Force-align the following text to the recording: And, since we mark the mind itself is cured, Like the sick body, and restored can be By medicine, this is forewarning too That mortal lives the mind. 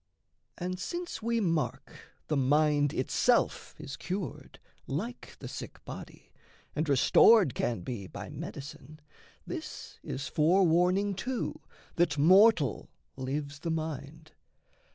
And, 0.57 0.79
since 0.79 1.21
we 1.21 1.39
mark 1.39 1.93
the 2.27 2.35
mind 2.35 2.91
itself 2.91 3.75
is 3.77 3.95
cured, 3.95 4.59
Like 4.87 5.35
the 5.37 5.47
sick 5.47 5.79
body, 5.85 6.33
and 6.75 6.89
restored 6.89 7.53
can 7.53 7.81
be 7.81 8.07
By 8.07 8.27
medicine, 8.31 8.99
this 9.45 9.99
is 10.01 10.27
forewarning 10.27 11.13
too 11.13 11.61
That 11.97 12.17
mortal 12.17 12.89
lives 13.15 13.59
the 13.59 13.69
mind. 13.69 14.31